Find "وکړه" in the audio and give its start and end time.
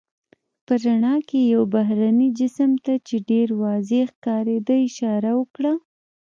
5.39-5.73